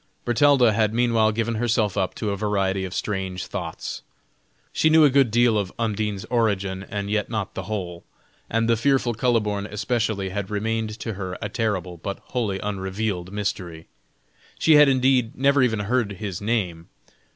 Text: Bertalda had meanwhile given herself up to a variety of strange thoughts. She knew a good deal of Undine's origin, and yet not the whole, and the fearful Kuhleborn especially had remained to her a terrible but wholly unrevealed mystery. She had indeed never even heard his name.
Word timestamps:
Bertalda 0.25 0.73
had 0.73 0.95
meanwhile 0.95 1.31
given 1.31 1.53
herself 1.61 1.95
up 1.95 2.15
to 2.15 2.31
a 2.31 2.35
variety 2.35 2.85
of 2.85 2.93
strange 2.95 3.45
thoughts. 3.45 4.01
She 4.73 4.89
knew 4.89 5.03
a 5.05 5.11
good 5.11 5.29
deal 5.29 5.59
of 5.59 5.71
Undine's 5.77 6.25
origin, 6.31 6.81
and 6.89 7.11
yet 7.11 7.29
not 7.29 7.53
the 7.53 7.65
whole, 7.69 8.03
and 8.49 8.67
the 8.67 8.75
fearful 8.75 9.13
Kuhleborn 9.13 9.67
especially 9.71 10.29
had 10.29 10.49
remained 10.49 10.97
to 11.01 11.13
her 11.13 11.37
a 11.39 11.49
terrible 11.49 11.97
but 11.97 12.17
wholly 12.29 12.57
unrevealed 12.57 13.31
mystery. 13.31 13.85
She 14.57 14.73
had 14.73 14.89
indeed 14.89 15.35
never 15.37 15.61
even 15.61 15.81
heard 15.81 16.13
his 16.13 16.41
name. 16.41 16.87